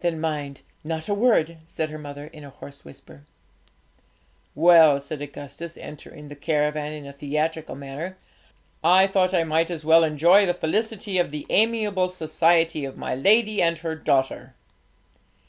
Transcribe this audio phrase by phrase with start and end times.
[0.00, 3.22] 'Then mind, not a word,' said her mother, in a hoarse whisper.
[4.56, 8.18] 'Well,' said Augustus, entering the caravan in a theatrical manner,
[8.82, 13.14] 'I thought I might as well enjoy the felicity of the amiable society of my
[13.14, 14.54] lady and her daughter!'